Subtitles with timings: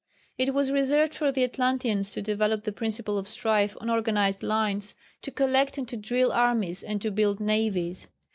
[0.35, 4.95] It was reserved for the Atlanteans to develop the principle of strife on organised lines
[5.21, 8.07] to collect and to drill armies and to build navies.